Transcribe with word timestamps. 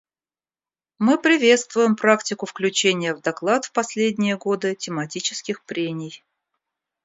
Мы 0.97 1.21
приветствуем 1.21 1.95
практику 1.95 2.47
включения 2.47 3.13
в 3.13 3.21
доклад 3.21 3.65
в 3.65 3.71
последние 3.71 4.35
годы 4.35 4.73
тематических 4.73 5.63
прений. 5.63 6.23